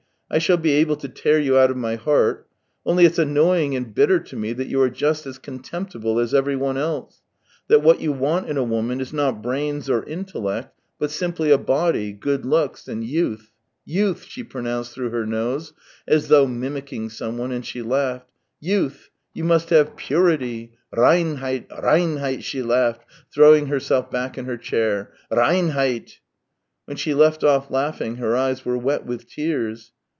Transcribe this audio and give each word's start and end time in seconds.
I 0.33 0.37
shall 0.39 0.55
be 0.55 0.71
able 0.71 0.95
to 0.95 1.09
tear 1.09 1.39
you 1.39 1.57
out 1.57 1.71
of 1.71 1.75
my 1.75 1.95
heart. 1.95 2.47
Only 2.85 3.03
it's 3.03 3.19
annoying 3.19 3.75
and 3.75 3.93
bitter 3.93 4.17
to 4.17 4.35
me 4.37 4.53
that 4.53 4.69
you 4.69 4.81
are 4.81 4.89
just 4.89 5.25
as 5.25 5.37
contemptible 5.37 6.19
as 6.19 6.33
everyone 6.33 6.77
else; 6.77 7.21
that 7.67 7.83
what 7.83 7.99
you 7.99 8.13
want 8.13 8.49
in 8.49 8.55
a 8.55 8.63
woman 8.63 9.01
is 9.01 9.11
not 9.11 9.41
brains 9.41 9.89
or 9.89 10.05
intellect, 10.05 10.79
but 10.97 11.11
simply 11.11 11.51
a 11.51 11.57
body, 11.57 12.13
good 12.13 12.45
looks, 12.45 12.87
and 12.87 13.03
youth.... 13.03 13.51
Youth!" 13.83 14.23
she 14.29 14.41
pronounced 14.41 14.93
through 14.93 15.09
her 15.09 15.25
nose, 15.25 15.73
as 16.07 16.29
though 16.29 16.47
mimicking 16.47 17.09
someone, 17.09 17.51
and 17.51 17.65
she 17.65 17.81
laughed." 17.81 18.31
Youth! 18.61 19.09
You 19.33 19.43
must 19.43 19.69
have 19.71 19.97
purity, 19.97 20.71
reinheit 20.95 21.65
I 21.69 21.81
rcin 21.81 22.19
heit!" 22.21 22.41
she 22.45 22.63
laughed, 22.63 23.03
throwing 23.33 23.65
herself 23.65 24.09
back 24.09 24.37
in 24.37 24.45
her 24.45 24.55
chair." 24.55 25.11
Reinheit!" 25.29 26.19
When 26.85 26.95
she 26.95 27.13
left 27.13 27.43
off 27.43 27.69
laughing 27.69 28.15
her 28.15 28.33
eyes 28.37 28.63
were 28.63 28.77
wet 28.77 29.05
with 29.05 29.27
tears. 29.27 29.91